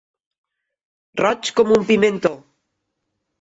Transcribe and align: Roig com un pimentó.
Roig 1.21 1.51
com 1.59 1.75
un 1.77 1.85
pimentó. 1.91 2.33